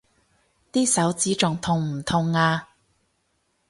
[0.71, 2.69] 啲手指仲痛唔痛啊？